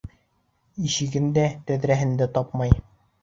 Ишеген 0.87 1.27
дә, 1.35 1.45
тәҙрәһен 1.69 2.17
дә 2.23 2.29
тапмай. 2.39 2.77